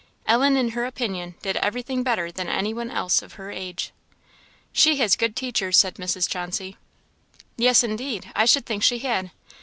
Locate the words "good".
5.15-5.35